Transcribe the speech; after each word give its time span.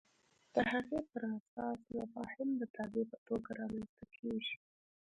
د 0.53 0.55
هغې 0.71 0.99
پر 1.11 1.23
اساس 1.37 1.79
مفاهیم 1.97 2.49
د 2.57 2.61
تابع 2.75 3.03
په 3.11 3.17
توګه 3.27 3.49
رامنځته 3.59 4.05
کېږي. 4.15 4.55